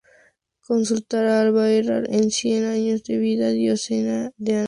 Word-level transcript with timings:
Consultar 0.67 1.25
a 1.27 1.37
Alba 1.41 1.69
Herrera 1.69 2.03
en 2.09 2.31
"Cien 2.31 2.63
años 2.65 3.03
de 3.03 3.19
vida 3.19 3.51
diocesana 3.51 4.31
en 4.39 4.47
Áncash". 4.55 4.59